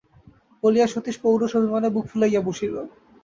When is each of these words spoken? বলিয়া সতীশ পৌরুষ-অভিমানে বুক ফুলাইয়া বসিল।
বলিয়া 0.63 0.87
সতীশ 0.87 1.15
পৌরুষ-অভিমানে 1.23 1.89
বুক 1.95 2.05
ফুলাইয়া 2.11 2.41
বসিল। 2.47 2.75